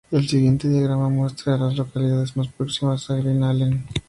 [0.09, 3.85] El siguiente diagrama muestra a las localidades más próximas a Glen Allen.